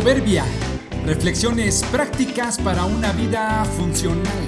Proverbia. 0.00 0.44
Reflexiones 1.06 1.82
prácticas 1.90 2.56
para 2.56 2.84
una 2.84 3.10
vida 3.10 3.64
funcional. 3.64 4.46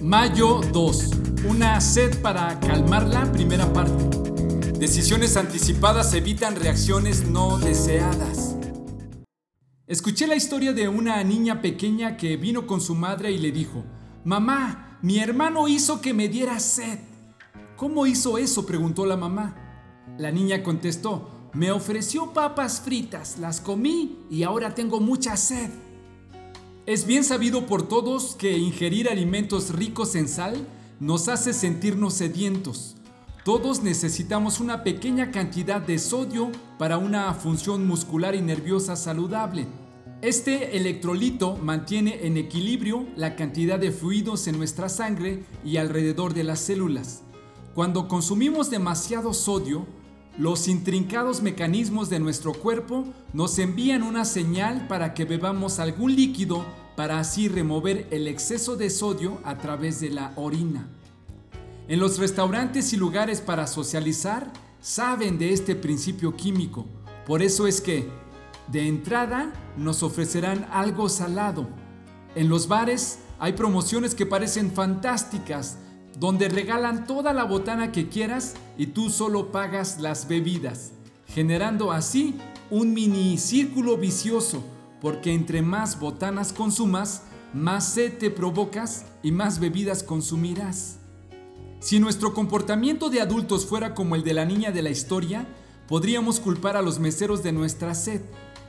Mayo 0.00 0.60
2. 0.72 1.10
Una 1.48 1.80
sed 1.80 2.22
para 2.22 2.60
calmarla, 2.60 3.24
primera 3.32 3.72
parte. 3.72 4.04
Decisiones 4.78 5.36
anticipadas 5.36 6.14
evitan 6.14 6.54
reacciones 6.54 7.26
no 7.26 7.58
deseadas. 7.58 8.54
Escuché 9.88 10.28
la 10.28 10.36
historia 10.36 10.72
de 10.72 10.86
una 10.86 11.24
niña 11.24 11.60
pequeña 11.60 12.16
que 12.16 12.36
vino 12.36 12.68
con 12.68 12.80
su 12.80 12.94
madre 12.94 13.32
y 13.32 13.38
le 13.38 13.50
dijo, 13.50 13.84
Mamá, 14.22 15.00
mi 15.02 15.18
hermano 15.18 15.66
hizo 15.66 16.00
que 16.00 16.14
me 16.14 16.28
diera 16.28 16.60
sed. 16.60 17.00
¿Cómo 17.74 18.06
hizo 18.06 18.38
eso? 18.38 18.64
preguntó 18.64 19.04
la 19.06 19.16
mamá. 19.16 19.63
La 20.18 20.30
niña 20.30 20.62
contestó, 20.62 21.28
me 21.54 21.70
ofreció 21.70 22.32
papas 22.32 22.80
fritas, 22.80 23.38
las 23.38 23.60
comí 23.60 24.18
y 24.30 24.42
ahora 24.42 24.74
tengo 24.74 25.00
mucha 25.00 25.36
sed. 25.36 25.70
Es 26.86 27.06
bien 27.06 27.24
sabido 27.24 27.66
por 27.66 27.88
todos 27.88 28.34
que 28.36 28.58
ingerir 28.58 29.08
alimentos 29.08 29.70
ricos 29.70 30.14
en 30.16 30.28
sal 30.28 30.66
nos 31.00 31.28
hace 31.28 31.52
sentirnos 31.52 32.14
sedientos. 32.14 32.96
Todos 33.44 33.82
necesitamos 33.82 34.60
una 34.60 34.82
pequeña 34.82 35.30
cantidad 35.30 35.80
de 35.80 35.98
sodio 35.98 36.50
para 36.78 36.98
una 36.98 37.32
función 37.34 37.86
muscular 37.86 38.34
y 38.34 38.40
nerviosa 38.40 38.96
saludable. 38.96 39.66
Este 40.22 40.76
electrolito 40.76 41.56
mantiene 41.56 42.26
en 42.26 42.36
equilibrio 42.36 43.06
la 43.16 43.36
cantidad 43.36 43.78
de 43.78 43.92
fluidos 43.92 44.46
en 44.46 44.56
nuestra 44.56 44.88
sangre 44.88 45.44
y 45.64 45.76
alrededor 45.76 46.32
de 46.32 46.44
las 46.44 46.60
células. 46.60 47.22
Cuando 47.74 48.06
consumimos 48.06 48.70
demasiado 48.70 49.34
sodio, 49.34 49.84
los 50.38 50.68
intrincados 50.68 51.42
mecanismos 51.42 52.08
de 52.08 52.20
nuestro 52.20 52.52
cuerpo 52.52 53.04
nos 53.32 53.58
envían 53.58 54.04
una 54.04 54.24
señal 54.24 54.86
para 54.86 55.12
que 55.12 55.24
bebamos 55.24 55.80
algún 55.80 56.14
líquido 56.14 56.64
para 56.96 57.18
así 57.18 57.48
remover 57.48 58.06
el 58.12 58.28
exceso 58.28 58.76
de 58.76 58.90
sodio 58.90 59.40
a 59.42 59.58
través 59.58 60.00
de 60.00 60.10
la 60.10 60.32
orina. 60.36 60.88
En 61.88 61.98
los 61.98 62.18
restaurantes 62.18 62.92
y 62.92 62.96
lugares 62.96 63.40
para 63.40 63.66
socializar 63.66 64.52
saben 64.80 65.36
de 65.36 65.52
este 65.52 65.74
principio 65.74 66.36
químico. 66.36 66.86
Por 67.26 67.42
eso 67.42 67.66
es 67.66 67.80
que, 67.80 68.08
de 68.68 68.86
entrada, 68.86 69.52
nos 69.76 70.04
ofrecerán 70.04 70.68
algo 70.70 71.08
salado. 71.08 71.66
En 72.36 72.48
los 72.48 72.68
bares 72.68 73.18
hay 73.40 73.54
promociones 73.54 74.14
que 74.14 74.26
parecen 74.26 74.70
fantásticas, 74.70 75.78
donde 76.18 76.48
regalan 76.48 77.06
toda 77.06 77.32
la 77.32 77.44
botana 77.44 77.92
que 77.92 78.08
quieras 78.08 78.54
y 78.78 78.88
tú 78.88 79.10
solo 79.10 79.50
pagas 79.50 80.00
las 80.00 80.28
bebidas, 80.28 80.92
generando 81.26 81.92
así 81.92 82.36
un 82.70 82.94
mini 82.94 83.38
círculo 83.38 83.96
vicioso, 83.96 84.64
porque 85.00 85.32
entre 85.32 85.62
más 85.62 85.98
botanas 85.98 86.52
consumas, 86.52 87.22
más 87.52 87.92
sed 87.92 88.18
te 88.18 88.30
provocas 88.30 89.06
y 89.22 89.32
más 89.32 89.60
bebidas 89.60 90.02
consumirás. 90.02 90.98
Si 91.80 92.00
nuestro 92.00 92.32
comportamiento 92.32 93.10
de 93.10 93.20
adultos 93.20 93.66
fuera 93.66 93.94
como 93.94 94.14
el 94.14 94.24
de 94.24 94.34
la 94.34 94.44
niña 94.44 94.72
de 94.72 94.82
la 94.82 94.90
historia, 94.90 95.46
podríamos 95.86 96.40
culpar 96.40 96.76
a 96.76 96.82
los 96.82 96.98
meseros 96.98 97.42
de 97.42 97.52
nuestra 97.52 97.94
sed, 97.94 98.22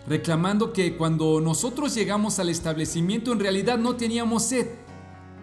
reclamando 0.08 0.74
que 0.74 0.98
cuando 0.98 1.40
nosotros 1.42 1.96
llegamos 1.96 2.40
al 2.40 2.50
establecimiento 2.50 3.32
en 3.32 3.40
realidad 3.40 3.78
no 3.78 3.96
teníamos 3.96 4.44
sed, 4.44 4.68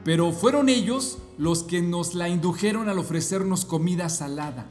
pero 0.05 0.33
fueron 0.33 0.69
ellos 0.69 1.19
los 1.39 1.62
que 1.62 1.81
nos 1.83 2.14
la 2.14 2.28
indujeron 2.28 2.89
al 2.89 2.98
ofrecernos 2.98 3.64
comida 3.64 4.09
salada. 4.09 4.67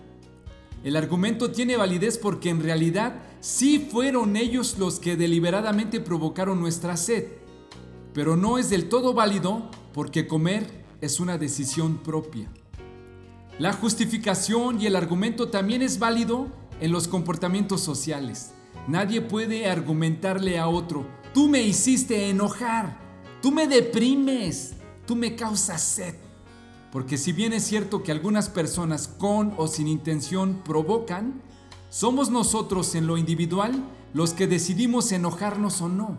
El 0.83 0.95
argumento 0.95 1.51
tiene 1.51 1.77
validez 1.77 2.17
porque 2.17 2.49
en 2.49 2.61
realidad 2.61 3.21
sí 3.39 3.87
fueron 3.91 4.35
ellos 4.35 4.77
los 4.79 4.99
que 4.99 5.15
deliberadamente 5.15 5.99
provocaron 5.99 6.59
nuestra 6.59 6.97
sed, 6.97 7.27
pero 8.13 8.35
no 8.35 8.57
es 8.57 8.69
del 8.69 8.89
todo 8.89 9.13
válido 9.13 9.69
porque 9.93 10.27
comer 10.27 10.83
es 11.01 11.19
una 11.19 11.37
decisión 11.37 11.97
propia. 11.97 12.49
La 13.59 13.73
justificación 13.73 14.81
y 14.81 14.87
el 14.87 14.95
argumento 14.95 15.49
también 15.49 15.81
es 15.81 15.99
válido 15.99 16.47
en 16.79 16.91
los 16.91 17.07
comportamientos 17.07 17.81
sociales. 17.81 18.51
Nadie 18.87 19.21
puede 19.21 19.69
argumentarle 19.69 20.57
a 20.57 20.67
otro, 20.67 21.05
tú 21.33 21.47
me 21.47 21.61
hiciste 21.61 22.29
enojar, 22.29 22.97
tú 23.41 23.51
me 23.51 23.67
deprimes, 23.67 24.73
tú 25.05 25.15
me 25.15 25.35
causas 25.35 25.81
sed. 25.81 26.15
Porque 26.91 27.17
si 27.17 27.31
bien 27.31 27.53
es 27.53 27.63
cierto 27.63 28.03
que 28.03 28.11
algunas 28.11 28.49
personas 28.49 29.07
con 29.07 29.53
o 29.57 29.67
sin 29.67 29.87
intención 29.87 30.61
provocan, 30.65 31.41
somos 31.89 32.29
nosotros 32.29 32.95
en 32.95 33.07
lo 33.07 33.17
individual 33.17 33.83
los 34.13 34.33
que 34.33 34.47
decidimos 34.47 35.11
enojarnos 35.11 35.81
o 35.81 35.89
no. 35.89 36.17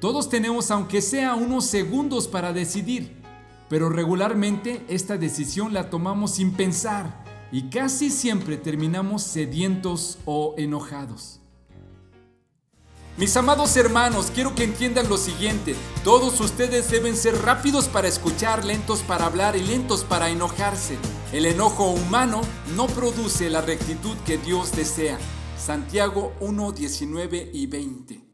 Todos 0.00 0.28
tenemos 0.28 0.70
aunque 0.70 1.00
sea 1.00 1.34
unos 1.34 1.64
segundos 1.64 2.28
para 2.28 2.52
decidir, 2.52 3.16
pero 3.68 3.88
regularmente 3.88 4.84
esta 4.88 5.16
decisión 5.16 5.72
la 5.72 5.88
tomamos 5.88 6.32
sin 6.32 6.52
pensar 6.52 7.24
y 7.50 7.70
casi 7.70 8.10
siempre 8.10 8.56
terminamos 8.58 9.22
sedientos 9.22 10.18
o 10.26 10.54
enojados. 10.58 11.40
Mis 13.18 13.34
amados 13.38 13.74
hermanos, 13.78 14.30
quiero 14.34 14.54
que 14.54 14.64
entiendan 14.64 15.08
lo 15.08 15.16
siguiente. 15.16 15.74
Todos 16.04 16.38
ustedes 16.38 16.90
deben 16.90 17.16
ser 17.16 17.34
rápidos 17.40 17.88
para 17.88 18.08
escuchar, 18.08 18.66
lentos 18.66 19.02
para 19.02 19.24
hablar 19.24 19.56
y 19.56 19.62
lentos 19.62 20.04
para 20.04 20.28
enojarse. 20.28 20.98
El 21.32 21.46
enojo 21.46 21.88
humano 21.88 22.42
no 22.76 22.86
produce 22.88 23.48
la 23.48 23.62
rectitud 23.62 24.18
que 24.26 24.36
Dios 24.36 24.72
desea. 24.76 25.18
Santiago 25.56 26.34
1, 26.40 26.72
19 26.72 27.50
y 27.54 27.66
20. 27.66 28.25